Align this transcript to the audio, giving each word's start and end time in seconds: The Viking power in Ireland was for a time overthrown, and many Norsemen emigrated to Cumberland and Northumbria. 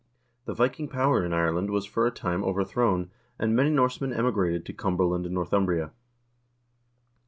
The 0.45 0.55
Viking 0.55 0.87
power 0.87 1.23
in 1.23 1.31
Ireland 1.31 1.69
was 1.69 1.85
for 1.85 2.07
a 2.07 2.11
time 2.11 2.43
overthrown, 2.43 3.11
and 3.37 3.55
many 3.55 3.69
Norsemen 3.69 4.11
emigrated 4.13 4.65
to 4.65 4.73
Cumberland 4.73 5.27
and 5.27 5.35
Northumbria. 5.35 5.91